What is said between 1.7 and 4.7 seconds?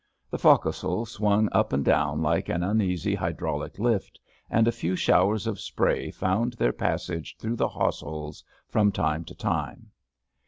and down like an uneasy hydraulic lift, and